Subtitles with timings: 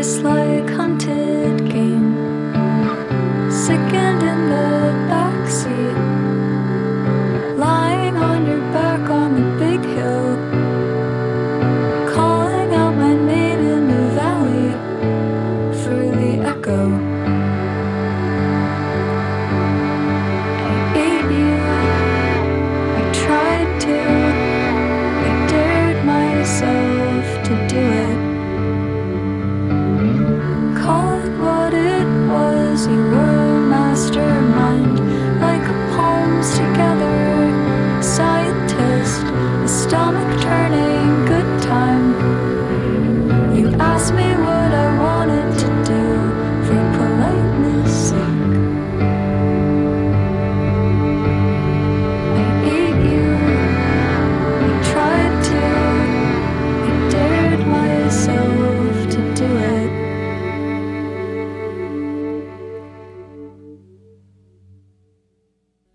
[0.00, 1.19] is like hunting.